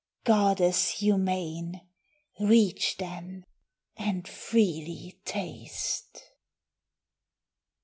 Goddess 0.23 0.93
humane, 0.97 1.81
reach 2.39 2.97
then, 2.97 3.45
and 3.95 4.27
freely 4.27 5.19
taste." 5.25 6.31